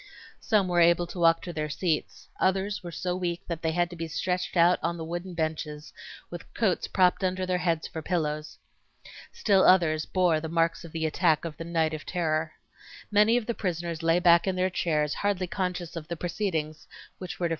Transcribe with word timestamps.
Some 0.39 0.67
were 0.67 0.79
able 0.81 1.05
to 1.05 1.19
walk 1.19 1.43
to 1.43 1.53
their 1.53 1.69
seats; 1.69 2.27
others 2.39 2.81
were 2.81 2.91
so 2.91 3.15
weak 3.15 3.43
that 3.45 3.61
they 3.61 3.69
had 3.71 3.87
to 3.91 3.95
be 3.95 4.07
stretched 4.07 4.57
out 4.57 4.81
6n 4.81 4.97
the 4.97 5.05
wooden 5.05 5.35
benches 5.35 5.93
with 6.31 6.51
coats 6.55 6.87
propped 6.87 7.23
under 7.23 7.45
their 7.45 7.59
heads 7.59 7.87
for 7.87 8.01
pillows. 8.01 8.57
Still 9.31 9.63
others 9.63 10.07
bore 10.07 10.39
the 10.39 10.49
marks 10.49 10.83
of 10.83 10.91
the 10.91 11.05
attack 11.05 11.45
of 11.45 11.55
the 11.57 11.65
"night 11.65 11.93
of 11.93 12.03
terror." 12.07 12.53
Many 13.11 13.37
of 13.37 13.45
the 13.45 13.53
prisoners 13.53 14.01
lay 14.01 14.17
back 14.17 14.47
in 14.47 14.55
their 14.55 14.71
chairs 14.71 15.13
hardly 15.13 15.45
conscious 15.45 15.95
of 15.95 16.07
the 16.07 16.17
proceedings 16.17 16.87
which 17.19 17.39
were 17.39 17.49
to. 17.49 17.49